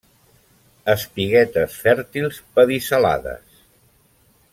Espiguetes 0.93 1.75
fèrtils 1.83 2.39
pedicel·lades. 2.57 3.61